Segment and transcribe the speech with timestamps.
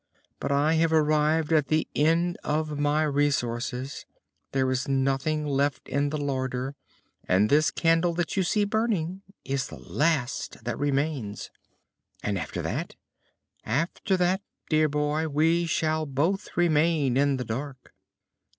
[0.39, 4.07] But I have arrived at the end of my resources;
[4.51, 6.73] there is nothing left in the larder,
[7.27, 11.51] and this candle that you see burning is the last that remains."
[12.23, 12.95] "And after that?"
[13.63, 14.41] "After that,
[14.71, 17.93] dear boy, we shall both remain in the dark."